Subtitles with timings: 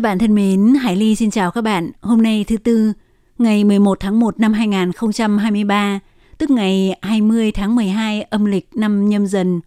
[0.00, 1.90] Các bạn thân mến, Hải Ly xin chào các bạn.
[2.00, 2.92] Hôm nay thứ Tư,
[3.38, 6.00] ngày 11 tháng 1 năm 2023,
[6.38, 9.60] tức ngày 20 tháng 12 âm lịch năm nhâm dần.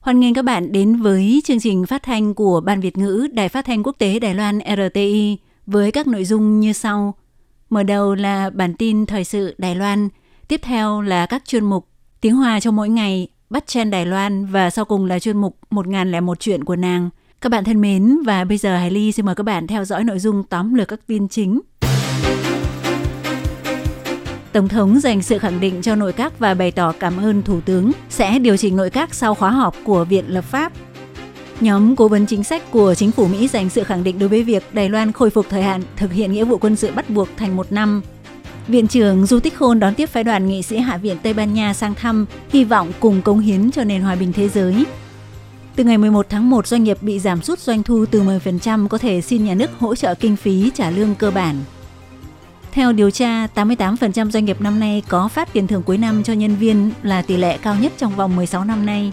[0.00, 3.48] Hoan nghênh các bạn đến với chương trình phát thanh của Ban Việt ngữ Đài
[3.48, 7.14] Phát thanh Quốc tế Đài Loan RTI với các nội dung như sau.
[7.70, 10.08] Mở đầu là bản tin thời sự Đài Loan,
[10.48, 11.88] tiếp theo là các chuyên mục
[12.20, 15.58] Tiếng Hoa cho mỗi ngày, Bắt chen Đài Loan và sau cùng là chuyên mục
[15.70, 17.10] 1001 chuyện của nàng.
[17.40, 20.04] Các bạn thân mến và bây giờ Hải Ly xin mời các bạn theo dõi
[20.04, 21.60] nội dung tóm lược các tin chính.
[24.52, 27.60] Tổng thống dành sự khẳng định cho nội các và bày tỏ cảm ơn Thủ
[27.60, 30.72] tướng sẽ điều chỉnh nội các sau khóa họp của Viện Lập pháp.
[31.60, 34.42] Nhóm cố vấn chính sách của chính phủ Mỹ dành sự khẳng định đối với
[34.42, 37.28] việc Đài Loan khôi phục thời hạn thực hiện nghĩa vụ quân sự bắt buộc
[37.36, 38.02] thành một năm.
[38.68, 41.54] Viện trưởng Du Tích Khôn đón tiếp phái đoàn nghị sĩ Hạ viện Tây Ban
[41.54, 44.84] Nha sang thăm, hy vọng cùng cống hiến cho nền hòa bình thế giới.
[45.80, 48.98] Từ ngày 11 tháng 1, doanh nghiệp bị giảm sút doanh thu từ 10% có
[48.98, 51.56] thể xin nhà nước hỗ trợ kinh phí trả lương cơ bản.
[52.72, 56.32] Theo điều tra, 88% doanh nghiệp năm nay có phát tiền thưởng cuối năm cho
[56.32, 59.12] nhân viên là tỷ lệ cao nhất trong vòng 16 năm nay.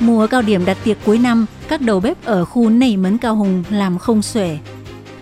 [0.00, 3.36] Mùa cao điểm đặt tiệc cuối năm, các đầu bếp ở khu nảy mấn cao
[3.36, 4.58] hùng làm không xuể.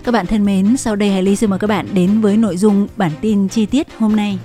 [0.04, 2.56] Các bạn thân mến, sau đây Hải Ly xin mời các bạn đến với nội
[2.56, 4.38] dung bản tin chi tiết hôm nay.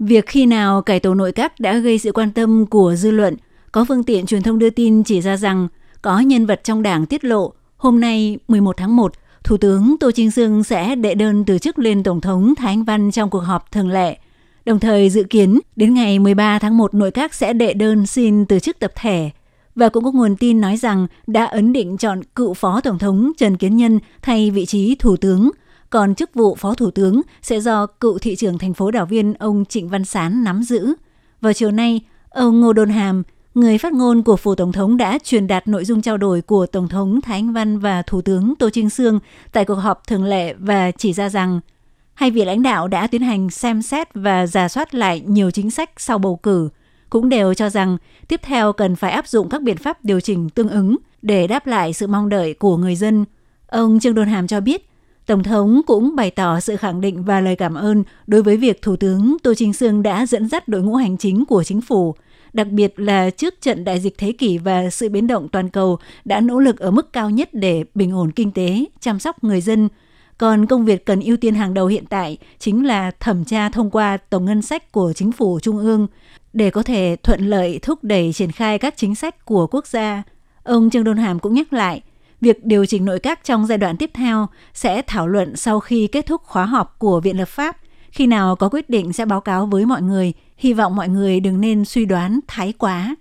[0.00, 3.36] Việc khi nào cải tổ nội các đã gây sự quan tâm của dư luận,
[3.72, 5.68] có phương tiện truyền thông đưa tin chỉ ra rằng
[6.02, 9.12] có nhân vật trong đảng tiết lộ hôm nay 11 tháng 1,
[9.44, 12.84] Thủ tướng Tô Trinh Sương sẽ đệ đơn từ chức lên Tổng thống Thái Anh
[12.84, 14.18] Văn trong cuộc họp thường lệ.
[14.64, 18.46] Đồng thời dự kiến đến ngày 13 tháng 1 nội các sẽ đệ đơn xin
[18.46, 19.30] từ chức tập thể.
[19.74, 23.32] Và cũng có nguồn tin nói rằng đã ấn định chọn cựu Phó Tổng thống
[23.38, 25.50] Trần Kiến Nhân thay vị trí Thủ tướng,
[25.90, 29.34] còn chức vụ Phó Thủ tướng sẽ do cựu thị trưởng thành phố đảo viên
[29.34, 30.94] ông Trịnh Văn Sán nắm giữ.
[31.40, 33.22] Vào chiều nay, ông Ngô Đôn Hàm,
[33.54, 36.66] người phát ngôn của phủ tổng thống đã truyền đạt nội dung trao đổi của
[36.66, 39.20] tổng thống Thái Anh Văn và thủ tướng Tô Trinh Sương
[39.52, 41.60] tại cuộc họp thường lệ và chỉ ra rằng
[42.14, 45.70] hai vị lãnh đạo đã tiến hành xem xét và giả soát lại nhiều chính
[45.70, 46.68] sách sau bầu cử,
[47.10, 47.96] cũng đều cho rằng
[48.28, 51.66] tiếp theo cần phải áp dụng các biện pháp điều chỉnh tương ứng để đáp
[51.66, 53.24] lại sự mong đợi của người dân.
[53.66, 54.89] Ông Trương Đôn Hàm cho biết,
[55.30, 58.82] Tổng thống cũng bày tỏ sự khẳng định và lời cảm ơn đối với việc
[58.82, 62.14] Thủ tướng Tô Trinh Sương đã dẫn dắt đội ngũ hành chính của chính phủ,
[62.52, 65.98] đặc biệt là trước trận đại dịch thế kỷ và sự biến động toàn cầu
[66.24, 69.60] đã nỗ lực ở mức cao nhất để bình ổn kinh tế, chăm sóc người
[69.60, 69.88] dân.
[70.38, 73.90] Còn công việc cần ưu tiên hàng đầu hiện tại chính là thẩm tra thông
[73.90, 76.06] qua tổng ngân sách của chính phủ trung ương
[76.52, 80.22] để có thể thuận lợi thúc đẩy triển khai các chính sách của quốc gia.
[80.62, 82.02] Ông Trương Đôn Hàm cũng nhắc lại,
[82.40, 86.06] việc điều chỉnh nội các trong giai đoạn tiếp theo sẽ thảo luận sau khi
[86.06, 87.76] kết thúc khóa họp của Viện Lập pháp.
[88.10, 91.40] Khi nào có quyết định sẽ báo cáo với mọi người, hy vọng mọi người
[91.40, 93.14] đừng nên suy đoán thái quá.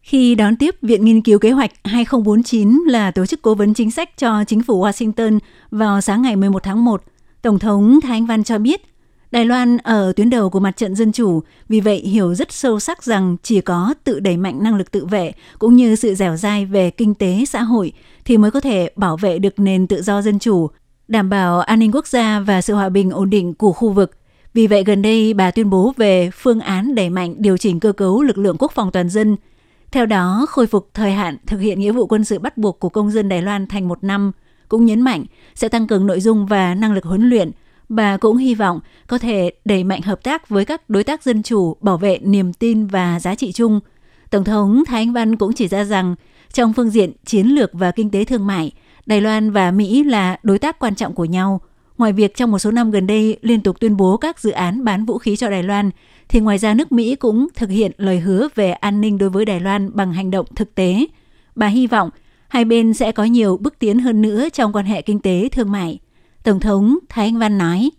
[0.00, 3.90] Khi đón tiếp Viện Nghiên cứu Kế hoạch 2049 là tổ chức cố vấn chính
[3.90, 5.38] sách cho chính phủ Washington
[5.70, 7.02] vào sáng ngày 11 tháng 1,
[7.42, 8.91] Tổng thống Thái Anh Văn cho biết
[9.32, 12.80] Đài Loan ở tuyến đầu của mặt trận dân chủ, vì vậy hiểu rất sâu
[12.80, 16.36] sắc rằng chỉ có tự đẩy mạnh năng lực tự vệ cũng như sự dẻo
[16.36, 17.92] dai về kinh tế xã hội
[18.24, 20.70] thì mới có thể bảo vệ được nền tự do dân chủ,
[21.08, 24.10] đảm bảo an ninh quốc gia và sự hòa bình ổn định của khu vực.
[24.54, 27.92] Vì vậy gần đây bà tuyên bố về phương án đẩy mạnh điều chỉnh cơ
[27.92, 29.36] cấu lực lượng quốc phòng toàn dân.
[29.90, 32.88] Theo đó, khôi phục thời hạn thực hiện nghĩa vụ quân sự bắt buộc của
[32.88, 34.32] công dân Đài Loan thành một năm,
[34.68, 37.50] cũng nhấn mạnh sẽ tăng cường nội dung và năng lực huấn luyện.
[37.88, 41.42] Bà cũng hy vọng có thể đẩy mạnh hợp tác với các đối tác dân
[41.42, 43.80] chủ, bảo vệ niềm tin và giá trị chung.
[44.30, 46.14] Tổng thống Thái Anh Văn cũng chỉ ra rằng
[46.52, 48.72] trong phương diện chiến lược và kinh tế thương mại,
[49.06, 51.60] Đài Loan và Mỹ là đối tác quan trọng của nhau.
[51.98, 54.84] Ngoài việc trong một số năm gần đây liên tục tuyên bố các dự án
[54.84, 55.90] bán vũ khí cho Đài Loan,
[56.28, 59.44] thì ngoài ra nước Mỹ cũng thực hiện lời hứa về an ninh đối với
[59.44, 61.06] Đài Loan bằng hành động thực tế.
[61.54, 62.10] Bà hy vọng
[62.48, 65.72] hai bên sẽ có nhiều bước tiến hơn nữa trong quan hệ kinh tế thương
[65.72, 65.98] mại.
[66.44, 67.90] Tổng thống Thái Anh Văn nói.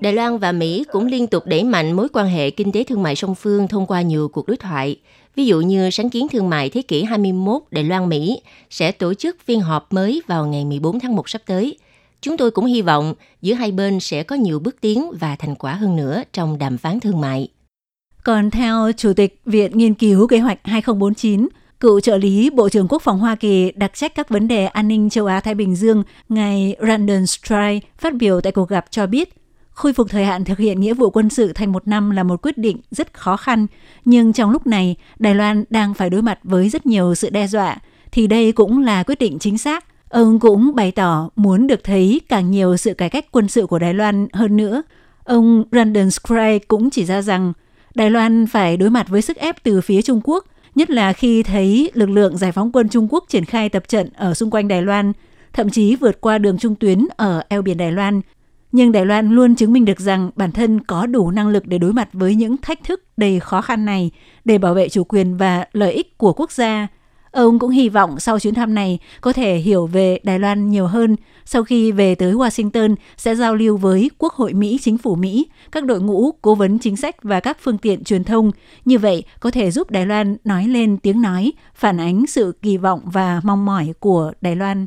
[0.00, 3.02] Đài Loan và Mỹ cũng liên tục đẩy mạnh mối quan hệ kinh tế thương
[3.02, 5.00] mại song phương thông qua nhiều cuộc đối thoại.
[5.36, 8.40] Ví dụ như sáng kiến thương mại thế kỷ 21 Đài Loan-Mỹ
[8.70, 11.78] sẽ tổ chức phiên họp mới vào ngày 14 tháng 1 sắp tới–
[12.26, 15.54] Chúng tôi cũng hy vọng giữa hai bên sẽ có nhiều bước tiến và thành
[15.54, 17.48] quả hơn nữa trong đàm phán thương mại.
[18.24, 21.48] Còn theo Chủ tịch Viện Nghiên cứu Kế hoạch 2049,
[21.80, 24.88] cựu trợ lý Bộ trưởng Quốc phòng Hoa Kỳ đặc trách các vấn đề an
[24.88, 29.34] ninh châu Á-Thái Bình Dương, ngài Randon Stride phát biểu tại cuộc gặp cho biết,
[29.70, 32.42] khôi phục thời hạn thực hiện nghĩa vụ quân sự thành một năm là một
[32.42, 33.66] quyết định rất khó khăn,
[34.04, 37.46] nhưng trong lúc này, Đài Loan đang phải đối mặt với rất nhiều sự đe
[37.46, 37.76] dọa,
[38.12, 39.84] thì đây cũng là quyết định chính xác.
[40.08, 43.78] Ông cũng bày tỏ muốn được thấy càng nhiều sự cải cách quân sự của
[43.78, 44.82] Đài Loan hơn nữa.
[45.24, 47.52] Ông Brandon Scray cũng chỉ ra rằng
[47.94, 50.44] Đài Loan phải đối mặt với sức ép từ phía Trung Quốc,
[50.74, 54.08] nhất là khi thấy lực lượng giải phóng quân Trung Quốc triển khai tập trận
[54.16, 55.12] ở xung quanh Đài Loan,
[55.52, 58.20] thậm chí vượt qua đường trung tuyến ở eo biển Đài Loan.
[58.72, 61.78] Nhưng Đài Loan luôn chứng minh được rằng bản thân có đủ năng lực để
[61.78, 64.10] đối mặt với những thách thức đầy khó khăn này
[64.44, 66.88] để bảo vệ chủ quyền và lợi ích của quốc gia.
[67.36, 70.86] Ông cũng hy vọng sau chuyến thăm này có thể hiểu về Đài Loan nhiều
[70.86, 71.16] hơn.
[71.44, 75.46] Sau khi về tới Washington sẽ giao lưu với Quốc hội Mỹ, chính phủ Mỹ,
[75.72, 78.50] các đội ngũ cố vấn chính sách và các phương tiện truyền thông.
[78.84, 82.76] Như vậy có thể giúp Đài Loan nói lên tiếng nói, phản ánh sự kỳ
[82.76, 84.86] vọng và mong mỏi của Đài Loan.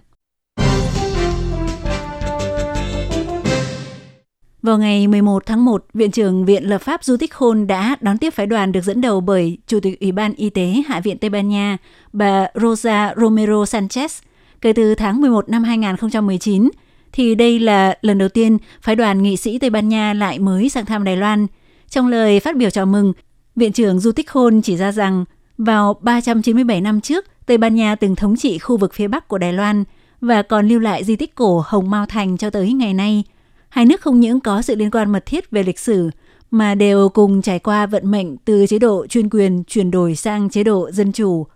[4.61, 8.17] Vào ngày 11 tháng 1, Viện trưởng Viện Lập pháp Du Tích Khôn đã đón
[8.17, 11.17] tiếp phái đoàn được dẫn đầu bởi Chủ tịch Ủy ban Y tế Hạ viện
[11.17, 11.77] Tây Ban Nha,
[12.13, 14.21] bà Rosa Romero Sanchez.
[14.61, 16.69] Kể từ tháng 11 năm 2019,
[17.11, 20.69] thì đây là lần đầu tiên phái đoàn nghị sĩ Tây Ban Nha lại mới
[20.69, 21.47] sang thăm Đài Loan.
[21.89, 23.13] Trong lời phát biểu chào mừng,
[23.55, 25.25] Viện trưởng Du Tích Khôn chỉ ra rằng
[25.57, 29.37] vào 397 năm trước, Tây Ban Nha từng thống trị khu vực phía Bắc của
[29.37, 29.83] Đài Loan
[30.21, 33.23] và còn lưu lại di tích cổ Hồng Mao Thành cho tới ngày nay–
[33.68, 36.10] hai nước không những có sự liên quan mật thiết về lịch sử
[36.50, 40.50] mà đều cùng trải qua vận mệnh từ chế độ chuyên quyền chuyển đổi sang
[40.50, 41.46] chế độ dân chủ.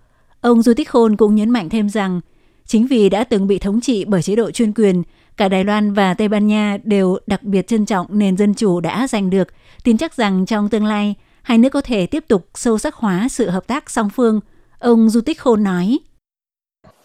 [0.40, 2.20] Ông Du Tích Khôn cũng nhấn mạnh thêm rằng,
[2.66, 5.02] chính vì đã từng bị thống trị bởi chế độ chuyên quyền,
[5.36, 8.80] cả Đài Loan và Tây Ban Nha đều đặc biệt trân trọng nền dân chủ
[8.80, 9.48] đã giành được,
[9.84, 13.28] tin chắc rằng trong tương lai, hai nước có thể tiếp tục sâu sắc hóa
[13.30, 14.40] sự hợp tác song phương.
[14.78, 15.98] Ông Du Tích Khôn nói.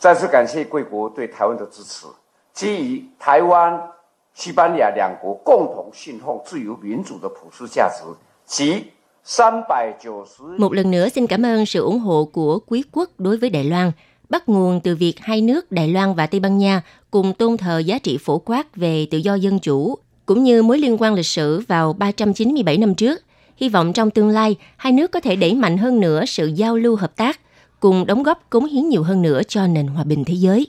[0.03, 2.07] 再次感谢贵国对台湾的支持。
[2.53, 3.81] 基于台湾
[4.37, 8.03] 西班牙两国共同信奉自由民主的普世价值
[8.45, 8.91] 及
[10.57, 13.63] một lần nữa xin cảm ơn sự ủng hộ của quý quốc đối với Đài
[13.63, 13.91] Loan,
[14.29, 17.79] bắt nguồn từ việc hai nước Đài Loan và Tây Ban Nha cùng tôn thờ
[17.79, 21.25] giá trị phổ quát về tự do dân chủ, cũng như mối liên quan lịch
[21.25, 23.21] sử vào 397 năm trước.
[23.57, 26.77] Hy vọng trong tương lai, hai nước có thể đẩy mạnh hơn nữa sự giao
[26.77, 27.39] lưu hợp tác,
[27.79, 30.67] cùng đóng góp cống hiến nhiều hơn nữa cho nền hòa bình thế giới.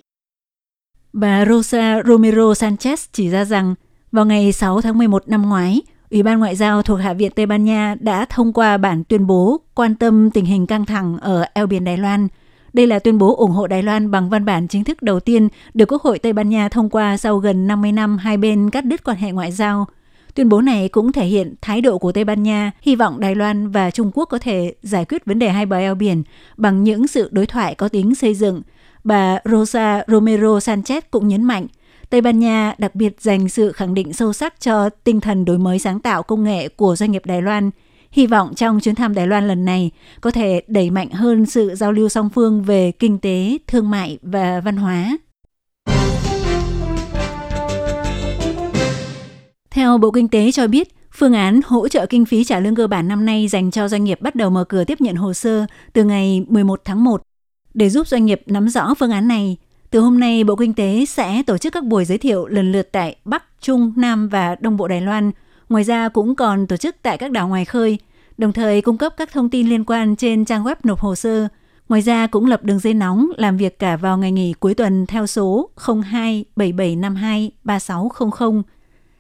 [1.14, 3.76] Bà Rosa Romero Sanchez chỉ ra rằng
[4.12, 7.46] vào ngày 6 tháng 11 năm ngoái, Ủy ban Ngoại giao thuộc Hạ viện Tây
[7.46, 11.46] Ban Nha đã thông qua bản tuyên bố quan tâm tình hình căng thẳng ở
[11.54, 12.28] eo biển Đài Loan.
[12.74, 15.48] Đây là tuyên bố ủng hộ Đài Loan bằng văn bản chính thức đầu tiên
[15.74, 18.86] được Quốc hội Tây Ban Nha thông qua sau gần 50 năm hai bên cắt
[18.86, 19.88] đứt quan hệ ngoại giao.
[20.34, 23.36] Tuyên bố này cũng thể hiện thái độ của Tây Ban Nha hy vọng Đài
[23.36, 26.24] Loan và Trung Quốc có thể giải quyết vấn đề hai bờ eo biển
[26.58, 28.62] bằng những sự đối thoại có tính xây dựng–
[29.04, 31.68] Bà Rosa Romero Sanchez cũng nhấn mạnh,
[32.10, 35.58] Tây Ban Nha đặc biệt dành sự khẳng định sâu sắc cho tinh thần đổi
[35.58, 37.70] mới sáng tạo công nghệ của doanh nghiệp Đài Loan.
[38.12, 39.92] Hy vọng trong chuyến thăm Đài Loan lần này
[40.22, 44.20] có thể đẩy mạnh hơn sự giao lưu song phương về kinh tế, thương mại
[44.22, 45.18] và văn hóa.
[49.72, 52.88] Theo Bộ Kinh tế cho biết, phương án hỗ trợ kinh phí trả lương cơ
[52.88, 55.66] bản năm nay dành cho doanh nghiệp bắt đầu mở cửa tiếp nhận hồ sơ
[55.94, 57.22] từ ngày 11 tháng 1
[57.74, 59.58] để giúp doanh nghiệp nắm rõ phương án này,
[59.92, 62.90] từ hôm nay Bộ Kinh tế sẽ tổ chức các buổi giới thiệu lần lượt
[62.92, 65.32] tại Bắc, Trung, Nam và Đông Bộ Đài Loan.
[65.70, 68.00] Ngoài ra cũng còn tổ chức tại các đảo ngoài khơi,
[68.38, 71.48] đồng thời cung cấp các thông tin liên quan trên trang web nộp hồ sơ.
[71.90, 75.06] Ngoài ra cũng lập đường dây nóng làm việc cả vào ngày nghỉ cuối tuần
[75.06, 75.70] theo số
[76.12, 78.62] 02 7752 3600.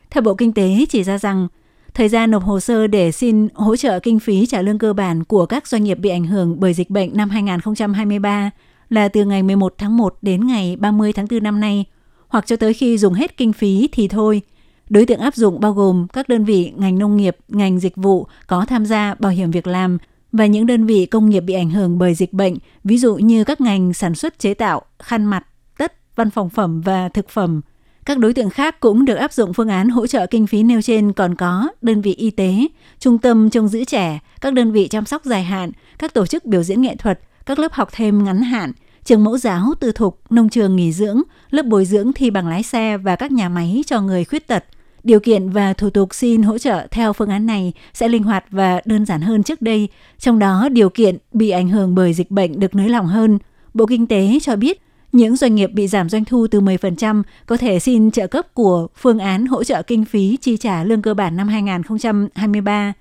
[0.09, 1.47] Theo Bộ Kinh tế chỉ ra rằng,
[1.93, 5.23] thời gian nộp hồ sơ để xin hỗ trợ kinh phí trả lương cơ bản
[5.23, 8.51] của các doanh nghiệp bị ảnh hưởng bởi dịch bệnh năm 2023
[8.89, 11.85] là từ ngày 11 tháng 1 đến ngày 30 tháng 4 năm nay,
[12.27, 14.41] hoặc cho tới khi dùng hết kinh phí thì thôi.
[14.89, 18.27] Đối tượng áp dụng bao gồm các đơn vị ngành nông nghiệp, ngành dịch vụ
[18.47, 19.97] có tham gia bảo hiểm việc làm
[20.31, 23.43] và những đơn vị công nghiệp bị ảnh hưởng bởi dịch bệnh, ví dụ như
[23.43, 25.45] các ngành sản xuất chế tạo, khăn mặt,
[25.77, 27.61] tất, văn phòng phẩm và thực phẩm–
[28.05, 30.81] các đối tượng khác cũng được áp dụng phương án hỗ trợ kinh phí nêu
[30.81, 32.67] trên còn có đơn vị y tế,
[32.99, 36.45] trung tâm trông giữ trẻ, các đơn vị chăm sóc dài hạn, các tổ chức
[36.45, 38.71] biểu diễn nghệ thuật, các lớp học thêm ngắn hạn,
[39.03, 42.63] trường mẫu giáo tư thục, nông trường nghỉ dưỡng, lớp bồi dưỡng thi bằng lái
[42.63, 44.63] xe và các nhà máy cho người khuyết tật.
[45.03, 48.45] Điều kiện và thủ tục xin hỗ trợ theo phương án này sẽ linh hoạt
[48.51, 49.87] và đơn giản hơn trước đây,
[50.17, 53.39] trong đó điều kiện bị ảnh hưởng bởi dịch bệnh được nới lỏng hơn.
[53.73, 57.57] Bộ Kinh tế cho biết những doanh nghiệp bị giảm doanh thu từ 10% có
[57.57, 61.13] thể xin trợ cấp của phương án hỗ trợ kinh phí chi trả lương cơ
[61.13, 62.93] bản năm 2023.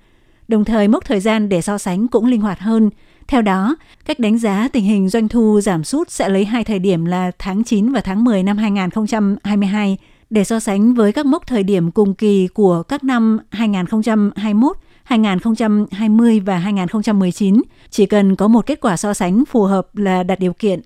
[0.47, 2.89] Đồng thời mốc thời gian để so sánh cũng linh hoạt hơn.
[3.27, 3.75] Theo đó,
[4.05, 7.31] cách đánh giá tình hình doanh thu giảm sút sẽ lấy hai thời điểm là
[7.39, 9.97] tháng 9 và tháng 10 năm 2022
[10.29, 16.39] để so sánh với các mốc thời điểm cùng kỳ của các năm 2021, 2020
[16.39, 17.61] và 2019.
[17.89, 20.81] Chỉ cần có một kết quả so sánh phù hợp là đạt điều kiện.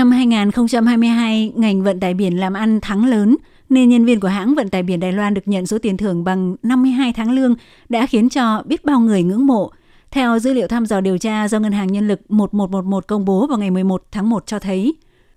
[0.00, 3.36] Năm 2022, ngành vận tải biển làm ăn thắng lớn,
[3.68, 6.24] nên nhân viên của hãng vận tải biển Đài Loan được nhận số tiền thưởng
[6.24, 7.54] bằng 52 tháng lương
[7.88, 9.70] đã khiến cho biết bao người ngưỡng mộ.
[10.10, 13.46] Theo dữ liệu thăm dò điều tra do Ngân hàng Nhân lực 1111 công bố
[13.46, 14.94] vào ngày 11 tháng 1 cho thấy,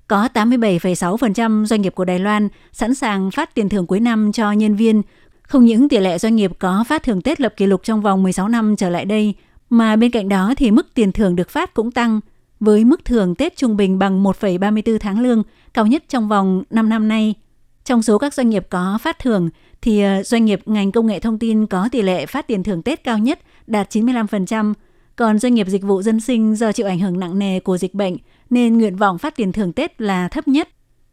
[0.07, 4.51] có 87,6% doanh nghiệp của Đài Loan sẵn sàng phát tiền thưởng cuối năm cho
[4.51, 5.01] nhân viên.
[5.41, 8.23] Không những tỷ lệ doanh nghiệp có phát thưởng Tết lập kỷ lục trong vòng
[8.23, 9.33] 16 năm trở lại đây,
[9.69, 12.19] mà bên cạnh đó thì mức tiền thưởng được phát cũng tăng,
[12.63, 15.43] với mức thưởng Tết trung bình bằng 1,34 tháng lương,
[15.73, 17.33] cao nhất trong vòng 5 năm nay.
[17.85, 19.49] Trong số các doanh nghiệp có phát thưởng,
[19.81, 22.81] thì ờ, doanh nghiệp ngành công nghệ thông tin có tỷ lệ phát tiền thưởng
[22.81, 24.73] Tết cao nhất, đạt 95%,
[25.15, 27.93] còn doanh nghiệp dịch vụ dân sinh do chịu ảnh hưởng nặng nề của dịch
[27.93, 28.17] bệnh
[28.49, 30.69] nên nguyện vọng phát tiền thưởng Tết là thấp nhất.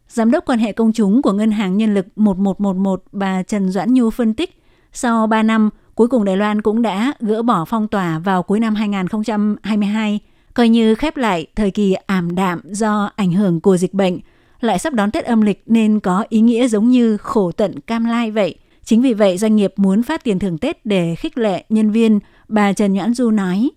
[0.07, 3.93] Giám đốc quan hệ công chúng của Ngân hàng Nhân lực 1111 bà Trần Doãn
[3.93, 4.61] Nhu phân tích,
[4.93, 8.59] sau 3 năm, cuối cùng Đài Loan cũng đã gỡ bỏ phong tỏa vào cuối
[8.59, 10.19] năm 2022,
[10.53, 14.19] coi như khép lại thời kỳ ảm đạm do ảnh hưởng của dịch bệnh,
[14.61, 18.05] lại sắp đón Tết âm lịch nên có ý nghĩa giống như khổ tận cam
[18.05, 18.55] lai vậy.
[18.83, 22.19] Chính vì vậy doanh nghiệp muốn phát tiền thưởng Tết để khích lệ nhân viên,
[22.47, 23.69] bà Trần Nhãn Du nói.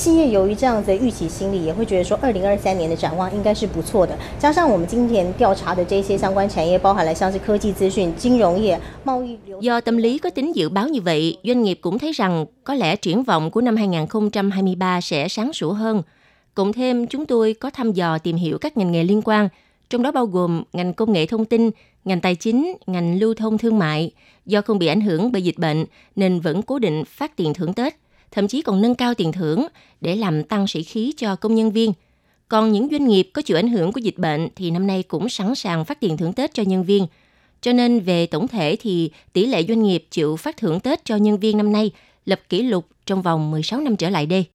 [0.00, 4.16] 企业由于这样子的预期心理，也会觉得说，二零二三年的展望应该是不错的。
[4.38, 9.60] 加上我们今年调查的这些相关产业，包含了像是科技资讯、金融业、贸易流。
[9.60, 12.96] Do tâm lý có tính dự báo như vậy, doanh nghiệp cũng thấy rằng có lẽ
[12.96, 16.02] triển vọng của năm 2023 sẽ sáng sủa hơn.
[16.54, 19.48] Cộng thêm, chúng tôi có thăm dò tìm hiểu các ngành nghề liên quan,
[19.90, 21.70] trong đó bao gồm ngành công nghệ thông tin,
[22.04, 24.10] ngành tài chính, ngành lưu thông thương mại.
[24.46, 25.84] Do không bị ảnh hưởng bởi dịch bệnh
[26.16, 27.96] nên vẫn cố định phát tiền thưởng Tết
[28.35, 29.67] thậm chí còn nâng cao tiền thưởng
[30.01, 31.93] để làm tăng sĩ khí cho công nhân viên.
[32.47, 35.29] Còn những doanh nghiệp có chịu ảnh hưởng của dịch bệnh thì năm nay cũng
[35.29, 37.07] sẵn sàng phát tiền thưởng Tết cho nhân viên.
[37.61, 41.15] Cho nên về tổng thể thì tỷ lệ doanh nghiệp chịu phát thưởng Tết cho
[41.15, 41.91] nhân viên năm nay
[42.25, 44.45] lập kỷ lục trong vòng 16 năm trở lại đây.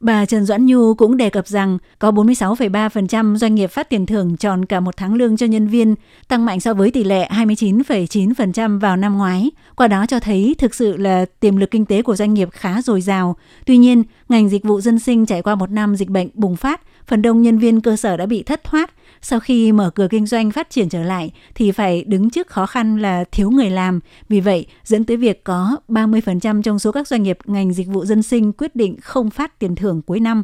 [0.00, 4.36] Bà Trần Doãn Nhu cũng đề cập rằng có 46,3% doanh nghiệp phát tiền thưởng
[4.36, 5.94] tròn cả một tháng lương cho nhân viên,
[6.28, 9.50] tăng mạnh so với tỷ lệ 29,9% vào năm ngoái.
[9.76, 12.82] Qua đó cho thấy thực sự là tiềm lực kinh tế của doanh nghiệp khá
[12.82, 13.36] dồi dào.
[13.66, 16.80] Tuy nhiên, ngành dịch vụ dân sinh trải qua một năm dịch bệnh bùng phát,
[17.06, 18.90] phần đông nhân viên cơ sở đã bị thất thoát,
[19.22, 22.66] sau khi mở cửa kinh doanh phát triển trở lại thì phải đứng trước khó
[22.66, 24.00] khăn là thiếu người làm.
[24.28, 28.04] Vì vậy, dẫn tới việc có 30% trong số các doanh nghiệp ngành dịch vụ
[28.04, 30.42] dân sinh quyết định không phát tiền thưởng cuối năm.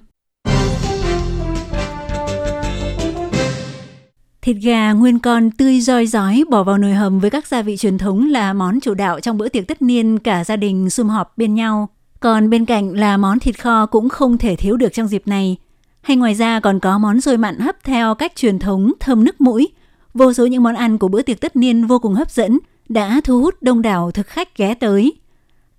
[4.42, 7.76] Thịt gà nguyên con tươi roi rói bỏ vào nồi hầm với các gia vị
[7.76, 11.08] truyền thống là món chủ đạo trong bữa tiệc tất niên cả gia đình sum
[11.08, 11.88] họp bên nhau.
[12.20, 15.56] Còn bên cạnh là món thịt kho cũng không thể thiếu được trong dịp này.
[16.04, 19.40] Hay ngoài ra còn có món xôi mặn hấp theo cách truyền thống thơm nức
[19.40, 19.68] mũi.
[20.14, 22.58] Vô số những món ăn của bữa tiệc tất niên vô cùng hấp dẫn
[22.88, 25.12] đã thu hút đông đảo thực khách ghé tới.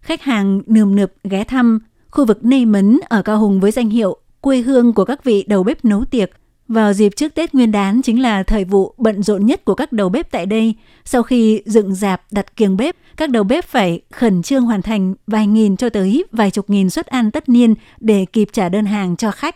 [0.02, 1.80] Khách hàng nườm nượp ghé thăm
[2.12, 5.46] khu vực Nây Mấn ở Cao Hùng với danh hiệu quê hương của các vị
[5.48, 6.32] đầu bếp nấu tiệc.
[6.68, 9.92] Vào dịp trước Tết Nguyên đán chính là thời vụ bận rộn nhất của các
[9.92, 10.76] đầu bếp tại đây.
[11.06, 15.16] Sau khi dựng dạp đặt kiềng bếp, các đầu bếp phải khẩn trương hoàn thành
[15.28, 18.86] vài nghìn cho tới vài chục nghìn suất ăn tất niên để kịp trả đơn
[18.86, 19.56] hàng cho khách.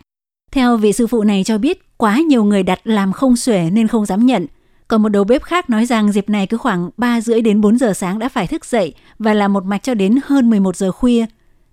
[0.52, 3.88] Theo vị sư phụ này cho biết, quá nhiều người đặt làm không xuể nên
[3.88, 4.48] không dám nhận.
[4.88, 7.78] Còn một đầu bếp khác nói rằng dịp này cứ khoảng 3 rưỡi đến 4
[7.78, 10.92] giờ sáng đã phải thức dậy và làm một mạch cho đến hơn 11 giờ
[10.92, 11.26] khuya.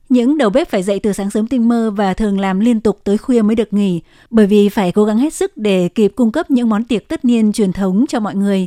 [0.08, 2.98] Những đầu bếp phải dậy từ sáng sớm tinh mơ và thường làm liên tục
[3.04, 6.32] tới khuya mới được nghỉ, bởi vì phải cố gắng hết sức để kịp cung
[6.32, 8.66] cấp những món tiệc tất niên truyền thống cho mọi người.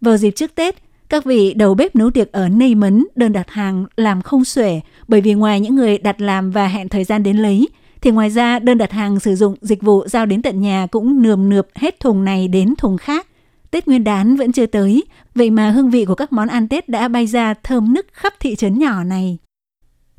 [0.00, 0.74] Vào dịp trước Tết,
[1.08, 4.80] các vị đầu bếp nấu tiệc ở Nây Mấn đơn đặt hàng làm không xuể
[5.08, 7.68] bởi vì ngoài những người đặt làm và hẹn thời gian đến lấy,
[8.04, 11.22] thì ngoài ra đơn đặt hàng sử dụng dịch vụ giao đến tận nhà cũng
[11.22, 13.26] nườm nượp hết thùng này đến thùng khác.
[13.70, 16.88] Tết Nguyên đán vẫn chưa tới, vậy mà hương vị của các món ăn Tết
[16.88, 19.38] đã bay ra thơm nức khắp thị trấn nhỏ này.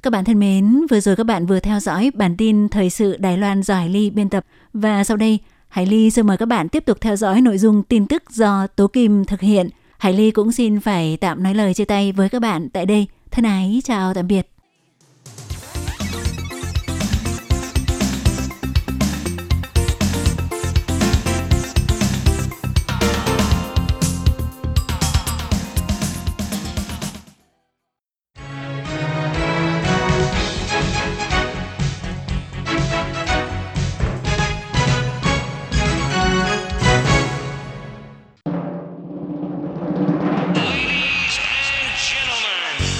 [0.04, 3.18] Các bạn thân mến, vừa rồi các bạn vừa theo dõi bản tin thời sự
[3.18, 6.46] Đài Loan do Hải Ly biên tập và sau đây Hải Ly xin mời các
[6.46, 9.70] bạn tiếp tục theo dõi nội dung tin tức do Tố Kim thực hiện.
[9.98, 13.08] Hải Ly cũng xin phải tạm nói lời chia tay với các bạn tại đây.
[13.32, 14.55] Thân ái, chào tạm biệt.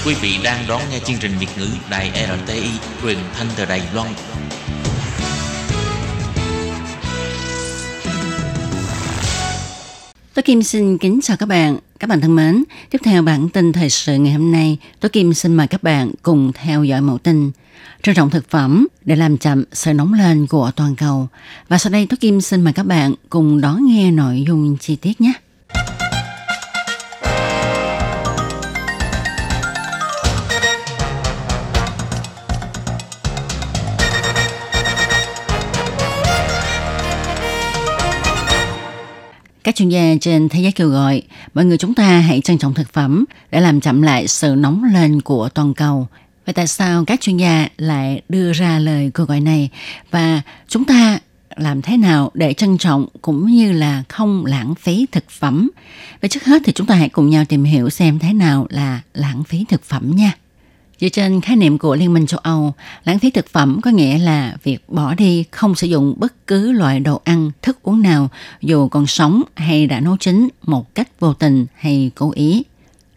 [0.06, 2.12] Quý vị đang đón nghe chương trình Việt ngữ Đài
[2.46, 2.70] RTI
[3.02, 4.14] truyền thanh từ Đài Loan.
[10.34, 11.78] Tôi Kim xin kính chào các bạn.
[12.00, 15.34] Các bạn thân mến, tiếp theo bản tin thời sự ngày hôm nay, tôi Kim
[15.34, 17.52] xin mời các bạn cùng theo dõi mẫu tin
[18.04, 21.28] trân trọng thực phẩm để làm chậm sự nóng lên của toàn cầu.
[21.68, 24.96] Và sau đây tôi Kim xin mời các bạn cùng đón nghe nội dung chi
[24.96, 25.34] tiết nhé.
[39.76, 41.22] Các chuyên gia trên thế giới kêu gọi,
[41.54, 44.84] mọi người chúng ta hãy trân trọng thực phẩm để làm chậm lại sự nóng
[44.84, 46.08] lên của toàn cầu.
[46.46, 49.70] Vậy tại sao các chuyên gia lại đưa ra lời kêu gọi này
[50.12, 51.20] và chúng ta
[51.56, 55.70] làm thế nào để trân trọng cũng như là không lãng phí thực phẩm?
[56.22, 59.02] Vậy trước hết thì chúng ta hãy cùng nhau tìm hiểu xem thế nào là
[59.14, 60.32] lãng phí thực phẩm nha.
[61.00, 62.74] Dựa trên khái niệm của Liên minh châu Âu,
[63.06, 66.72] lãng phí thực phẩm có nghĩa là việc bỏ đi không sử dụng bất cứ
[66.72, 68.30] loại đồ ăn, thức uống nào
[68.62, 72.64] dù còn sống hay đã nấu chín một cách vô tình hay cố ý.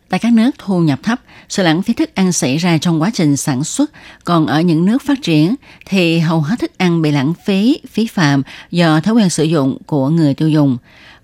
[0.09, 3.11] Tại các nước thu nhập thấp, sự lãng phí thức ăn xảy ra trong quá
[3.15, 3.91] trình sản xuất,
[4.25, 5.55] còn ở những nước phát triển
[5.87, 9.79] thì hầu hết thức ăn bị lãng phí, phí phạm do thói quen sử dụng
[9.87, 10.77] của người tiêu dùng.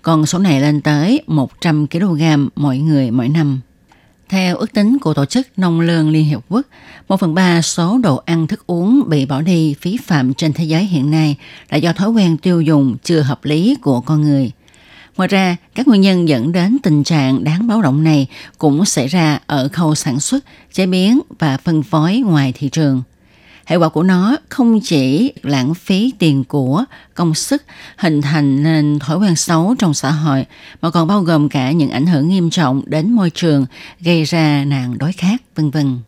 [0.02, 2.22] Còn số này lên tới 100 kg
[2.56, 3.60] mỗi người mỗi năm.
[4.28, 6.66] Theo ước tính của Tổ chức Nông lương Liên Hiệp Quốc,
[7.08, 10.64] 1 phần 3 số đồ ăn thức uống bị bỏ đi phí phạm trên thế
[10.64, 11.36] giới hiện nay
[11.70, 14.50] là do thói quen tiêu dùng chưa hợp lý của con người.
[15.16, 18.26] Ngoài ra, các nguyên nhân dẫn đến tình trạng đáng báo động này
[18.58, 23.02] cũng xảy ra ở khâu sản xuất, chế biến và phân phối ngoài thị trường–
[23.66, 26.84] Hệ quả của nó không chỉ lãng phí tiền của,
[27.14, 27.62] công sức,
[27.96, 30.46] hình thành nên thói quen xấu trong xã hội,
[30.82, 33.66] mà còn bao gồm cả những ảnh hưởng nghiêm trọng đến môi trường,
[34.00, 35.98] gây ra nạn đói khát, vân vân.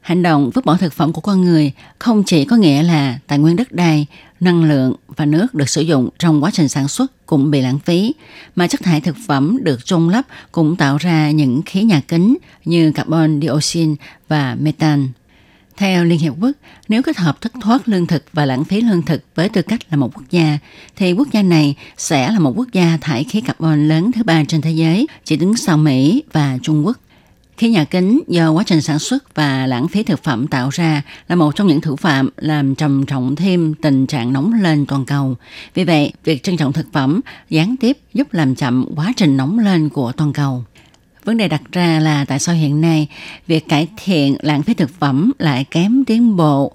[0.00, 3.38] Hành động vứt bỏ thực phẩm của con người không chỉ có nghĩa là tài
[3.38, 4.06] nguyên đất đai,
[4.40, 7.78] năng lượng và nước được sử dụng trong quá trình sản xuất cũng bị lãng
[7.78, 8.14] phí,
[8.56, 12.36] mà chất thải thực phẩm được chôn lấp cũng tạo ra những khí nhà kính
[12.64, 13.94] như carbon dioxide
[14.28, 15.06] và methane.
[15.80, 16.50] Theo Liên Hiệp Quốc,
[16.88, 19.80] nếu kết hợp thất thoát lương thực và lãng phí lương thực với tư cách
[19.90, 20.58] là một quốc gia,
[20.96, 24.44] thì quốc gia này sẽ là một quốc gia thải khí carbon lớn thứ ba
[24.48, 26.96] trên thế giới, chỉ đứng sau Mỹ và Trung Quốc.
[27.56, 31.02] Khí nhà kính do quá trình sản xuất và lãng phí thực phẩm tạo ra
[31.28, 35.04] là một trong những thủ phạm làm trầm trọng thêm tình trạng nóng lên toàn
[35.04, 35.36] cầu.
[35.74, 39.58] Vì vậy, việc trân trọng thực phẩm gián tiếp giúp làm chậm quá trình nóng
[39.58, 40.64] lên của toàn cầu.
[41.24, 43.08] Vấn đề đặt ra là tại sao hiện nay
[43.46, 46.72] việc cải thiện lãng phí thực phẩm lại kém tiến bộ.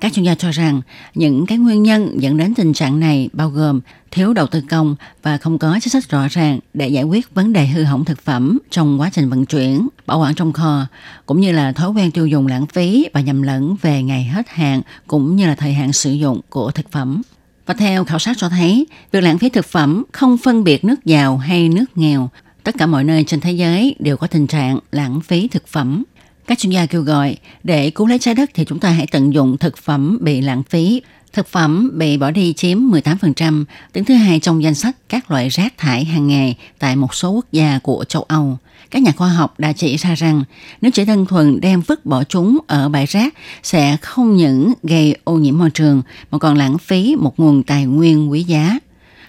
[0.00, 0.80] Các chuyên gia cho rằng
[1.14, 4.96] những cái nguyên nhân dẫn đến tình trạng này bao gồm thiếu đầu tư công
[5.22, 8.22] và không có chính sách rõ ràng để giải quyết vấn đề hư hỏng thực
[8.22, 10.86] phẩm trong quá trình vận chuyển, bảo quản trong kho,
[11.26, 14.48] cũng như là thói quen tiêu dùng lãng phí và nhầm lẫn về ngày hết
[14.48, 17.22] hạn cũng như là thời hạn sử dụng của thực phẩm.
[17.66, 21.04] Và theo khảo sát cho thấy, việc lãng phí thực phẩm không phân biệt nước
[21.04, 22.30] giàu hay nước nghèo
[22.64, 26.02] Tất cả mọi nơi trên thế giới đều có tình trạng lãng phí thực phẩm.
[26.46, 29.34] Các chuyên gia kêu gọi để cứu lấy trái đất thì chúng ta hãy tận
[29.34, 31.02] dụng thực phẩm bị lãng phí.
[31.32, 35.48] Thực phẩm bị bỏ đi chiếm 18%, đứng thứ hai trong danh sách các loại
[35.48, 38.58] rác thải hàng ngày tại một số quốc gia của châu Âu.
[38.90, 40.44] Các nhà khoa học đã chỉ ra rằng
[40.80, 45.16] nếu chỉ đơn thuần đem vứt bỏ chúng ở bãi rác sẽ không những gây
[45.24, 48.78] ô nhiễm môi trường mà còn lãng phí một nguồn tài nguyên quý giá.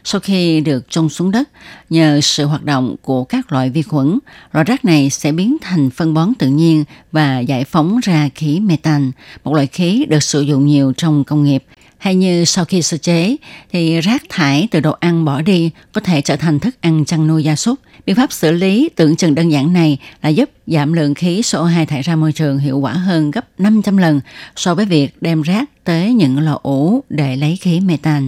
[0.04, 1.50] Sau khi được trôn xuống đất,
[1.90, 4.20] nhờ sự hoạt động của các loại vi khuẩn,
[4.52, 8.60] loại rác này sẽ biến thành phân bón tự nhiên và giải phóng ra khí
[8.60, 9.12] methane,
[9.44, 11.64] một loại khí được sử dụng nhiều trong công nghiệp.
[11.98, 13.36] Hay như sau khi sơ chế,
[13.72, 17.28] thì rác thải từ đồ ăn bỏ đi có thể trở thành thức ăn chăn
[17.28, 17.80] nuôi gia súc.
[18.06, 21.86] Biện pháp xử lý tưởng chừng đơn giản này là giúp giảm lượng khí CO2
[21.86, 24.22] thải ra môi trường hiệu quả hơn gấp 500 lần
[24.56, 28.28] so với việc đem rác tới những lò ủ để lấy khí methane.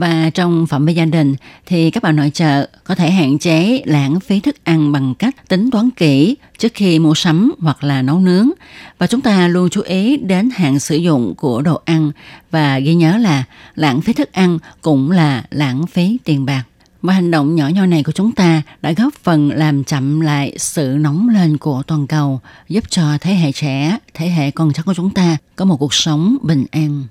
[0.00, 1.34] Và trong phạm vi gia đình
[1.66, 5.48] thì các bà nội trợ có thể hạn chế lãng phí thức ăn bằng cách
[5.48, 8.50] tính toán kỹ trước khi mua sắm hoặc là nấu nướng.
[8.98, 12.12] Và chúng ta luôn chú ý đến hạn sử dụng của đồ ăn
[12.50, 16.62] và ghi nhớ là lãng phí thức ăn cũng là lãng phí tiền bạc.
[17.02, 20.54] Và hành động nhỏ nhoi này của chúng ta đã góp phần làm chậm lại
[20.58, 24.84] sự nóng lên của toàn cầu, giúp cho thế hệ trẻ, thế hệ con cháu
[24.86, 27.04] của chúng ta có một cuộc sống bình an.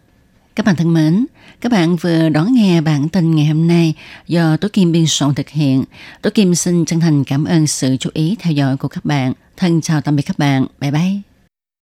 [0.59, 1.25] Các bạn thân mến,
[1.61, 3.93] các bạn vừa đón nghe bản tin ngày hôm nay
[4.27, 5.83] do Tố Kim biên soạn thực hiện.
[6.21, 9.33] Tố Kim xin chân thành cảm ơn sự chú ý theo dõi của các bạn.
[9.57, 10.65] Thân chào tạm biệt các bạn.
[10.79, 11.28] Bye bye.